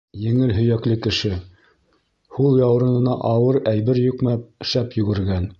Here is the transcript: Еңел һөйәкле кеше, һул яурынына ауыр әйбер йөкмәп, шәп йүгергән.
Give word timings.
Еңел 0.19 0.53
һөйәкле 0.59 0.95
кеше, 1.07 1.31
һул 2.39 2.59
яурынына 2.63 3.15
ауыр 3.35 3.63
әйбер 3.75 4.03
йөкмәп, 4.09 4.51
шәп 4.73 5.03
йүгергән. 5.03 5.49